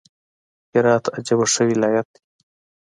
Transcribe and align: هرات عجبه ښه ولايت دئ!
هرات 0.73 1.05
عجبه 1.15 1.45
ښه 1.53 1.63
ولايت 1.71 2.07
دئ! 2.13 2.19